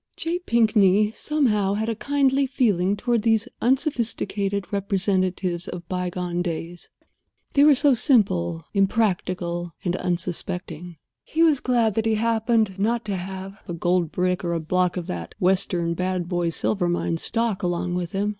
[0.17, 0.39] J.
[0.39, 6.89] Pinkney, somehow, had a kindly feeling toward these unsophisticated representatives of by gone days.
[7.53, 10.97] They were so simple, impractical, and unsuspecting.
[11.23, 14.97] He was glad that he happened not to have a gold brick or a block
[14.97, 18.29] of that western Bad Boy Silver Mine stock along with him.